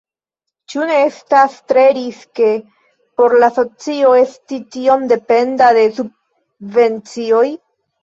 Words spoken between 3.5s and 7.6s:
asocio esti tiom dependa de subvencioj?